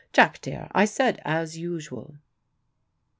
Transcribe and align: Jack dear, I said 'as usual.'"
Jack 0.13 0.41
dear, 0.41 0.67
I 0.71 0.85
said 0.85 1.21
'as 1.23 1.59
usual.'" 1.59 2.15